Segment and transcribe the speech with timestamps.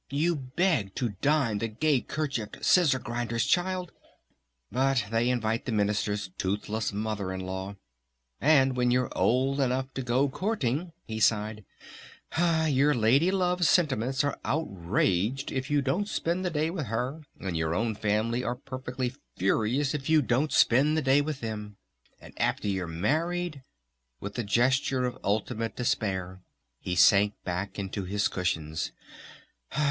[0.09, 3.91] You beg to dine the gay kerchiefed Scissor Grinder's child,
[4.71, 7.75] but they invite the Minister's toothless mother in law!...
[8.39, 11.65] And when you're old enough to go courting," he sighed,
[12.67, 17.55] "your lady love's sentiments are outraged if you don't spend the day with her and
[17.55, 21.77] your own family are perfectly furious if you don't spend the day with them!...
[22.19, 23.61] And after you're married?"
[24.19, 26.41] With a gesture of ultimate despair
[26.79, 28.91] he sank back into his cushions.